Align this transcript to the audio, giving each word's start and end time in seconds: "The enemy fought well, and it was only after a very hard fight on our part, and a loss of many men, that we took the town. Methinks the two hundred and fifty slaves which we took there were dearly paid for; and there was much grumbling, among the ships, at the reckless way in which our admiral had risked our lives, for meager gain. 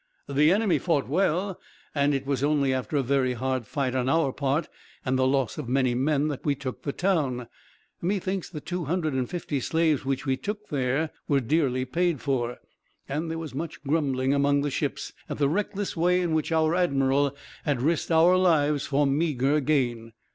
"The 0.27 0.51
enemy 0.51 0.79
fought 0.79 1.07
well, 1.07 1.59
and 1.93 2.15
it 2.15 2.25
was 2.25 2.43
only 2.43 2.73
after 2.73 2.97
a 2.97 3.03
very 3.03 3.33
hard 3.33 3.67
fight 3.67 3.93
on 3.93 4.09
our 4.09 4.33
part, 4.33 4.67
and 5.05 5.19
a 5.19 5.25
loss 5.25 5.59
of 5.59 5.69
many 5.69 5.93
men, 5.93 6.27
that 6.29 6.43
we 6.43 6.55
took 6.55 6.81
the 6.81 6.91
town. 6.91 7.47
Methinks 8.01 8.49
the 8.49 8.61
two 8.61 8.85
hundred 8.85 9.13
and 9.13 9.29
fifty 9.29 9.59
slaves 9.59 10.03
which 10.03 10.25
we 10.25 10.35
took 10.37 10.69
there 10.69 11.11
were 11.27 11.39
dearly 11.39 11.85
paid 11.85 12.19
for; 12.19 12.57
and 13.07 13.29
there 13.29 13.37
was 13.37 13.53
much 13.53 13.83
grumbling, 13.83 14.33
among 14.33 14.61
the 14.61 14.71
ships, 14.71 15.13
at 15.29 15.37
the 15.37 15.47
reckless 15.47 15.95
way 15.95 16.19
in 16.21 16.33
which 16.33 16.51
our 16.51 16.73
admiral 16.73 17.35
had 17.63 17.79
risked 17.83 18.09
our 18.11 18.35
lives, 18.37 18.87
for 18.87 19.05
meager 19.05 19.59
gain. 19.59 20.13